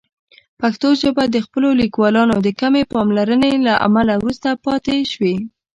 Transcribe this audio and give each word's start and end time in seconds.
پښتو 0.59 0.89
ژبه 1.01 1.23
د 1.29 1.37
خپلو 1.45 1.69
لیکوالانو 1.81 2.35
د 2.45 2.49
کمې 2.61 2.83
پاملرنې 2.93 3.51
له 3.67 3.73
امله 3.87 4.13
وروسته 4.17 4.49
پاتې 4.65 4.97
شوې. 5.11 5.35